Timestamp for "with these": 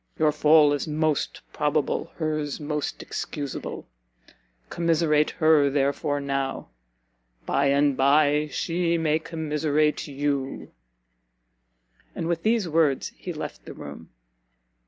12.27-12.67